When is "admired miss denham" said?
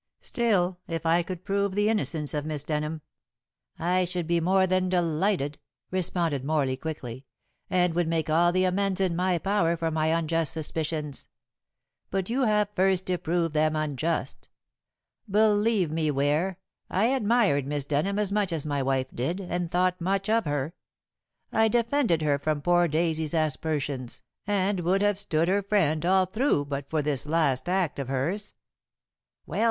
17.15-18.17